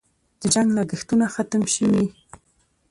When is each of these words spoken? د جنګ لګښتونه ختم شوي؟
د 0.39 0.41
جنګ 0.53 0.69
لګښتونه 0.77 1.25
ختم 1.33 1.63
شوي؟ 1.73 2.05